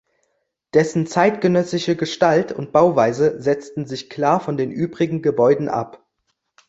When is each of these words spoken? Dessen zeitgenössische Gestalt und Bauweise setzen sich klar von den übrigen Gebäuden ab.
Dessen 0.73 1.05
zeitgenössische 1.05 1.95
Gestalt 1.95 2.51
und 2.51 2.71
Bauweise 2.71 3.39
setzen 3.39 3.85
sich 3.85 4.09
klar 4.09 4.39
von 4.39 4.57
den 4.57 4.71
übrigen 4.71 5.21
Gebäuden 5.21 5.69
ab. 5.69 6.03